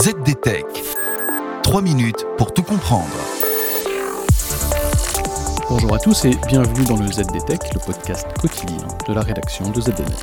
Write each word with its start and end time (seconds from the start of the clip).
ZDTech. 0.00 0.64
3 1.64 1.82
minutes 1.82 2.24
pour 2.36 2.54
tout 2.54 2.62
comprendre. 2.62 3.08
Bonjour 5.68 5.92
à 5.92 5.98
tous 5.98 6.24
et 6.24 6.36
bienvenue 6.46 6.84
dans 6.84 6.96
le 6.96 7.08
ZDTech, 7.08 7.74
le 7.74 7.80
podcast 7.80 8.28
quotidien 8.40 8.86
de 9.08 9.12
la 9.12 9.22
rédaction 9.22 9.68
de 9.70 9.80
ZDNet. 9.80 10.14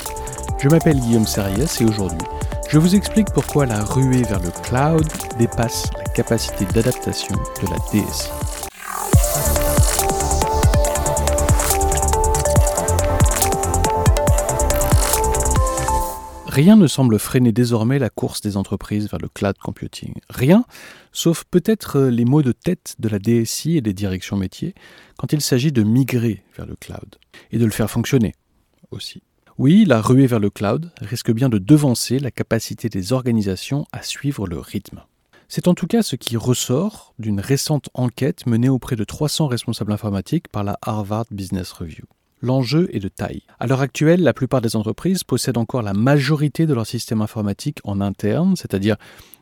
Je 0.59 0.69
m'appelle 0.69 0.97
Guillaume 1.01 1.27
Sarias 1.27 1.79
et 1.81 1.83
aujourd'hui, 1.83 2.25
je 2.69 2.77
vous 2.77 2.95
explique 2.95 3.33
pourquoi 3.33 3.65
la 3.65 3.83
ruée 3.83 4.23
vers 4.23 4.39
le 4.39 4.51
cloud 4.63 5.11
dépasse 5.37 5.89
la 5.97 6.05
capacité 6.13 6.63
d'adaptation 6.73 7.35
de 7.61 7.67
la 7.69 7.77
DSI. 7.91 8.29
Rien 16.55 16.77
ne 16.77 16.87
semble 16.87 17.19
freiner 17.19 17.51
désormais 17.51 17.99
la 17.99 18.09
course 18.09 18.39
des 18.39 18.55
entreprises 18.55 19.09
vers 19.09 19.19
le 19.19 19.27
cloud 19.27 19.57
computing. 19.57 20.13
Rien, 20.29 20.63
sauf 21.11 21.43
peut-être 21.51 21.99
les 21.99 22.23
mots 22.23 22.43
de 22.43 22.53
tête 22.53 22.95
de 22.97 23.09
la 23.09 23.19
DSI 23.19 23.75
et 23.75 23.81
des 23.81 23.91
directions 23.91 24.37
métiers 24.37 24.73
quand 25.17 25.33
il 25.33 25.41
s'agit 25.41 25.73
de 25.73 25.83
migrer 25.83 26.45
vers 26.55 26.65
le 26.65 26.77
cloud 26.77 27.17
et 27.51 27.57
de 27.57 27.65
le 27.65 27.71
faire 27.71 27.91
fonctionner 27.91 28.35
aussi. 28.91 29.21
Oui, 29.57 29.83
la 29.83 29.99
ruée 29.99 30.27
vers 30.27 30.39
le 30.39 30.49
cloud 30.49 30.93
risque 31.01 31.33
bien 31.33 31.49
de 31.49 31.57
devancer 31.57 32.19
la 32.19 32.31
capacité 32.31 32.87
des 32.87 33.11
organisations 33.11 33.85
à 33.91 34.01
suivre 34.01 34.47
le 34.47 34.57
rythme. 34.57 35.01
C'est 35.49 35.67
en 35.67 35.73
tout 35.73 35.87
cas 35.87 36.03
ce 36.03 36.15
qui 36.15 36.37
ressort 36.37 37.13
d'une 37.19 37.41
récente 37.41 37.89
enquête 37.93 38.45
menée 38.45 38.69
auprès 38.69 38.95
de 38.95 39.03
300 39.03 39.47
responsables 39.47 39.91
informatiques 39.91 40.47
par 40.47 40.63
la 40.63 40.77
Harvard 40.81 41.25
Business 41.31 41.73
Review 41.73 42.05
l'enjeu 42.41 42.89
est 42.93 42.99
de 42.99 43.07
taille. 43.07 43.43
À 43.59 43.67
l'heure 43.67 43.81
actuelle, 43.81 44.21
la 44.21 44.33
plupart 44.33 44.61
des 44.61 44.75
entreprises 44.75 45.23
possèdent 45.23 45.57
encore 45.57 45.81
la 45.81 45.93
majorité 45.93 46.65
de 46.65 46.73
leur 46.73 46.85
système 46.85 47.21
informatique 47.21 47.79
en 47.83 48.01
interne, 48.01 48.55
c'est-à-dire 48.55 48.97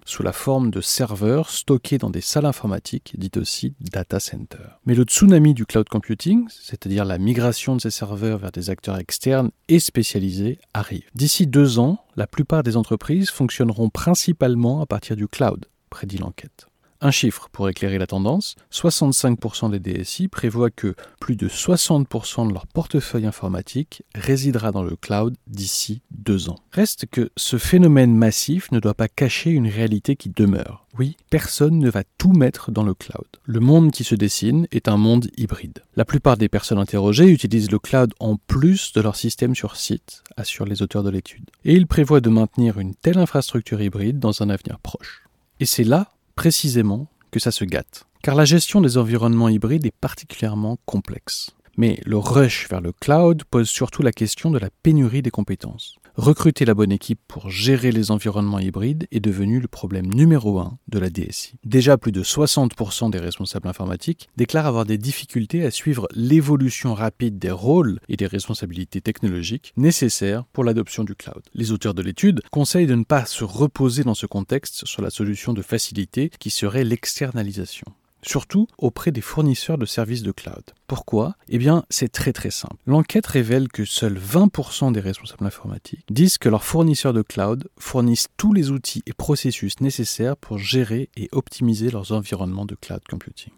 sous 0.06 0.24
la 0.24 0.34
forme 0.34 0.70
de 0.70 0.82
serveurs 0.82 1.50
stockés 1.50 1.98
dans 1.98 2.10
des 2.10 2.22
salles 2.22 2.46
informatiques, 2.46 3.14
dites 3.18 3.38
aussi 3.38 3.76
data 3.80 4.20
centers. 4.20 4.80
Mais 4.86 4.96
le 4.96 5.04
tsunami 5.04 5.54
du 5.54 5.66
cloud 5.66 5.88
computing, 5.88 6.46
c'est-à-dire 6.50 7.06
la 7.06 7.18
migration 7.18 7.76
de 7.76 7.82
ces 7.82 7.92
serveurs 7.92 8.38
vers 8.38 8.52
des 8.52 8.70
acteurs 8.70 8.98
externes 8.98 9.52
et 9.70 9.80
spécialisés, 9.80 10.60
arrive. 10.74 11.06
D'ici 11.16 11.48
deux 11.48 11.80
ans, 11.80 12.00
la 12.16 12.28
plupart 12.28 12.64
des 12.64 12.76
entreprises 12.76 13.30
fonctionneront 13.30 13.90
principalement 13.90 14.82
à 14.82 14.86
partir 14.86 15.16
du 15.16 15.28
cloud, 15.28 15.66
prédit 15.90 16.18
l'enquête. 16.18 16.68
Un 17.06 17.12
chiffre 17.12 17.50
pour 17.52 17.68
éclairer 17.68 17.98
la 17.98 18.08
tendance, 18.08 18.56
65% 18.72 19.70
des 19.70 19.80
DSI 19.80 20.30
prévoient 20.30 20.70
que 20.70 20.96
plus 21.20 21.36
de 21.36 21.50
60% 21.50 22.48
de 22.48 22.54
leur 22.54 22.66
portefeuille 22.66 23.26
informatique 23.26 24.04
résidera 24.16 24.72
dans 24.72 24.84
le 24.84 24.96
cloud 24.96 25.36
d'ici 25.46 26.02
deux 26.12 26.48
ans. 26.48 26.60
Reste 26.72 27.08
que 27.08 27.30
ce 27.36 27.58
phénomène 27.58 28.16
massif 28.16 28.72
ne 28.72 28.80
doit 28.80 28.94
pas 28.94 29.10
cacher 29.10 29.50
une 29.50 29.68
réalité 29.68 30.16
qui 30.16 30.30
demeure. 30.30 30.88
Oui, 30.98 31.18
personne 31.30 31.78
ne 31.78 31.90
va 31.90 32.06
tout 32.18 32.32
mettre 32.32 32.72
dans 32.72 32.84
le 32.84 32.94
cloud. 32.94 33.28
Le 33.44 33.60
monde 33.60 33.92
qui 33.92 34.06
se 34.06 34.16
dessine 34.16 34.66
est 34.72 34.88
un 34.88 34.96
monde 34.96 35.28
hybride. 35.36 35.80
La 35.98 36.06
plupart 36.06 36.38
des 36.38 36.48
personnes 36.48 36.80
interrogées 36.80 37.28
utilisent 37.28 37.72
le 37.72 37.80
cloud 37.80 38.14
en 38.22 38.38
plus 38.38 38.94
de 38.94 39.02
leur 39.02 39.18
système 39.18 39.56
sur 39.56 39.76
site, 39.76 40.24
assurent 40.38 40.68
les 40.68 40.82
auteurs 40.82 41.04
de 41.04 41.10
l'étude. 41.10 41.52
Et 41.66 41.74
ils 41.74 41.86
prévoient 41.86 42.22
de 42.22 42.30
maintenir 42.30 42.80
une 42.80 42.96
telle 42.96 43.18
infrastructure 43.18 43.82
hybride 43.82 44.20
dans 44.20 44.42
un 44.42 44.50
avenir 44.50 44.80
proche. 44.80 45.24
Et 45.60 45.66
c'est 45.66 45.84
là 45.84 46.14
précisément 46.36 47.08
que 47.32 47.40
ça 47.40 47.52
se 47.52 47.66
gâte. 47.66 48.06
Car 48.22 48.36
la 48.36 48.46
gestion 48.46 48.80
des 48.82 48.98
environnements 48.98 49.50
hybrides 49.50 49.86
est 49.86 49.96
particulièrement 50.00 50.78
complexe. 50.86 51.52
Mais 51.78 52.00
le 52.06 52.18
rush 52.18 52.70
vers 52.70 52.82
le 52.82 52.92
cloud 52.92 53.44
pose 53.46 53.70
surtout 53.70 54.04
la 54.04 54.12
question 54.12 54.52
de 54.52 54.60
la 54.60 54.70
pénurie 54.84 55.22
des 55.22 55.32
compétences. 55.32 55.98
Recruter 56.16 56.64
la 56.66 56.76
bonne 56.76 56.92
équipe 56.92 57.20
pour 57.28 57.50
gérer 57.50 57.92
les 57.92 58.12
environnements 58.12 58.60
hybrides 58.60 59.08
est 59.12 59.20
devenu 59.20 59.60
le 59.60 59.68
problème 59.68 60.14
numéro 60.14 60.60
un 60.60 60.78
de 60.88 61.00
la 61.00 61.10
DSI. 61.10 61.56
Déjà 61.66 61.98
plus 61.98 62.12
de 62.12 62.22
60% 62.22 63.10
des 63.10 63.18
responsables 63.18 63.68
informatiques 63.68 64.30
déclarent 64.38 64.68
avoir 64.68 64.86
des 64.86 65.00
difficultés 65.00 65.66
à 65.66 65.72
suivre 65.72 66.08
l'évolution 66.14 66.94
rapide 66.94 67.40
des 67.40 67.50
rôles 67.50 68.00
et 68.10 68.16
des 68.16 68.28
responsabilités 68.28 69.02
technologiques 69.02 69.74
nécessaires 69.76 70.46
pour 70.54 70.64
l'adoption 70.64 71.04
du 71.04 71.16
cloud. 71.16 71.42
Les 71.56 71.72
auteurs 71.72 71.96
de 71.96 72.04
l'étude 72.04 72.42
conseillent 72.52 72.86
de 72.86 72.94
ne 72.94 73.06
pas 73.06 73.26
se 73.26 73.44
reposer 73.44 74.04
dans 74.04 74.14
ce 74.14 74.28
contexte 74.28 74.86
sur 74.86 75.02
la 75.02 75.10
solution 75.10 75.52
de 75.54 75.64
facilité 75.64 76.30
qui 76.38 76.52
serait 76.52 76.84
l'externalisation 76.84 77.88
surtout 78.24 78.68
auprès 78.78 79.12
des 79.12 79.22
fournisseurs 79.22 79.78
de 79.78 79.86
services 79.86 80.24
de 80.24 80.32
cloud. 80.32 80.64
Pourquoi? 80.88 81.36
Eh 81.50 81.58
bien, 81.58 81.84
c'est 81.90 82.12
très 82.12 82.34
très 82.34 82.52
simple. 82.52 82.76
L'enquête 82.86 83.28
révèle 83.28 83.68
que 83.68 83.86
seuls 83.86 84.18
20% 84.18 84.92
des 84.92 85.00
responsables 85.00 85.46
informatiques 85.46 86.06
disent 86.10 86.38
que 86.38 86.50
leurs 86.50 86.64
fournisseurs 86.64 87.14
de 87.14 87.22
cloud 87.22 87.70
fournissent 87.78 88.30
tous 88.38 88.54
les 88.54 88.72
outils 88.72 89.04
et 89.06 89.14
processus 89.14 89.80
nécessaires 89.82 90.38
pour 90.38 90.58
gérer 90.58 91.10
et 91.16 91.30
optimiser 91.32 91.92
leurs 91.92 92.12
environnements 92.12 92.66
de 92.66 92.76
cloud 92.76 93.02
computing. 93.10 93.54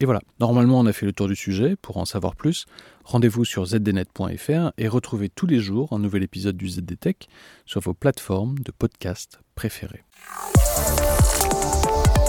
Et 0.00 0.04
voilà, 0.04 0.20
normalement 0.38 0.78
on 0.78 0.86
a 0.86 0.92
fait 0.92 1.06
le 1.06 1.12
tour 1.12 1.26
du 1.26 1.34
sujet. 1.34 1.74
Pour 1.76 1.96
en 1.96 2.04
savoir 2.04 2.36
plus, 2.36 2.66
rendez-vous 3.04 3.44
sur 3.44 3.66
zdnet.fr 3.66 4.70
et 4.78 4.88
retrouvez 4.88 5.28
tous 5.28 5.46
les 5.46 5.58
jours 5.58 5.92
un 5.92 5.98
nouvel 5.98 6.22
épisode 6.22 6.56
du 6.56 6.68
ZDTech 6.68 7.28
sur 7.66 7.80
vos 7.80 7.94
plateformes 7.94 8.58
de 8.60 8.70
podcast 8.70 9.40
préférées. 9.56 10.04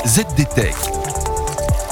ZDTech 0.08 0.99